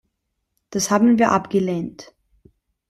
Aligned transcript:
Das 0.71 0.89
haben 0.89 1.19
wir 1.19 1.29
abgelehnt. 1.31 2.15